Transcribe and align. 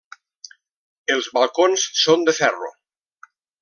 Els 1.17 1.29
balcons 1.39 1.87
són 2.07 2.29
de 2.31 2.39
ferro. 2.43 2.75